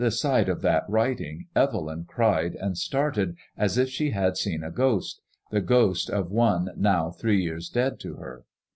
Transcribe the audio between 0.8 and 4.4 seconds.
writing Evelyn cried and started as if she had